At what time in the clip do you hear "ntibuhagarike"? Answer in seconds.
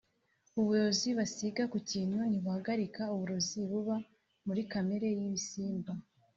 2.29-3.03